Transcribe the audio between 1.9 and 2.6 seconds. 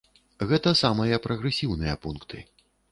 пункты.